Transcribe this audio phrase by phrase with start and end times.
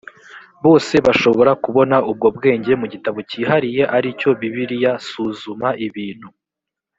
[0.63, 6.29] bose bashobora kubona ubwo bwenge mu gitabo cyihariye ari cyo bibiliya suzuma ibintu